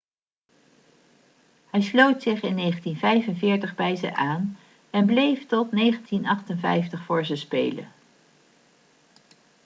[1.69, 4.57] hij sloot zich in 1945 bij ze aan
[4.89, 7.87] en bleef tot 1958 voor ze spelen